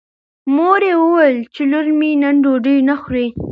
[0.55, 3.27] مور یې وویل چې لور مې نن ډوډۍ نه خوري.